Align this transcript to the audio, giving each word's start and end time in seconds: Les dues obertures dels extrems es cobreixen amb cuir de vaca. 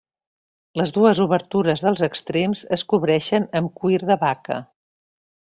Les 0.79 0.93
dues 0.95 1.19
obertures 1.25 1.83
dels 1.87 2.01
extrems 2.07 2.65
es 2.79 2.85
cobreixen 2.95 3.47
amb 3.61 3.77
cuir 3.83 4.01
de 4.13 4.19
vaca. 4.27 4.61